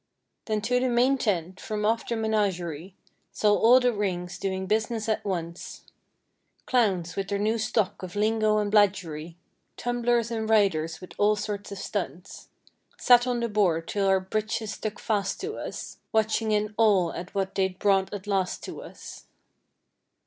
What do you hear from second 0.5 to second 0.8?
to